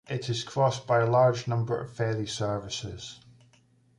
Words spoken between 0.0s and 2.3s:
It is crossed by a large number of ferry